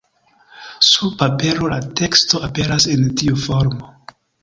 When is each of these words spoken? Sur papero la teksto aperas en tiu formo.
Sur 0.91 1.13
papero 1.19 1.69
la 1.73 1.79
teksto 2.01 2.43
aperas 2.51 2.91
en 2.97 3.07
tiu 3.23 3.43
formo. 3.49 3.97